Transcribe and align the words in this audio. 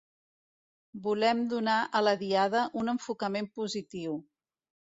Volem 1.07 1.43
donar 1.51 1.75
a 1.99 2.03
la 2.07 2.15
Diada 2.23 2.65
un 2.85 2.93
enfocament 2.97 3.55
positiu. 3.61 4.21